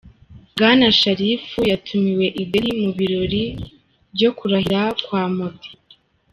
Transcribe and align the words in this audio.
Bwana 0.55 0.87
Sharif 0.99 1.43
yatumiwe 1.69 2.25
i 2.41 2.43
Delhi 2.51 2.73
mu 2.81 2.89
birori 2.97 3.43
bwo 4.13 4.29
kurahira 4.37 4.81
kwa 5.05 5.23
Modi. 5.35 5.69